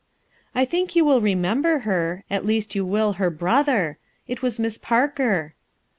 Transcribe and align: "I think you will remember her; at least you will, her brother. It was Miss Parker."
"I 0.55 0.65
think 0.65 0.95
you 0.95 1.05
will 1.05 1.21
remember 1.21 1.77
her; 1.85 2.23
at 2.27 2.43
least 2.43 2.73
you 2.73 2.83
will, 2.83 3.13
her 3.21 3.29
brother. 3.29 3.99
It 4.27 4.41
was 4.41 4.59
Miss 4.59 4.79
Parker." 4.79 5.53